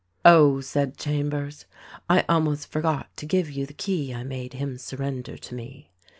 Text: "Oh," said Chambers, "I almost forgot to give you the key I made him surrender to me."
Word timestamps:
"Oh," 0.25 0.61
said 0.61 0.97
Chambers, 0.97 1.67
"I 2.09 2.25
almost 2.27 2.65
forgot 2.71 3.15
to 3.17 3.27
give 3.27 3.51
you 3.51 3.67
the 3.67 3.75
key 3.75 4.15
I 4.15 4.23
made 4.23 4.53
him 4.53 4.79
surrender 4.79 5.37
to 5.37 5.53
me." 5.53 5.91